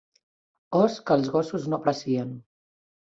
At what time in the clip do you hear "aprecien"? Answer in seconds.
1.83-2.33